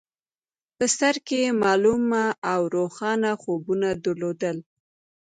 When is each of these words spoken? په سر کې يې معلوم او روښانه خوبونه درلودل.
په 0.77 0.85
سر 0.97 1.15
کې 1.27 1.37
يې 1.45 1.51
معلوم 1.63 2.03
او 2.53 2.61
روښانه 2.75 3.31
خوبونه 3.41 3.87
درلودل. 4.03 4.57